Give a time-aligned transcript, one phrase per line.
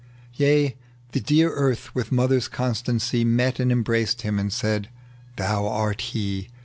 [0.33, 0.75] Yea,
[1.11, 4.89] the dear Earth, with mother's constancy, Met and emhraced him, and said,"
[5.37, 6.49] Thou art he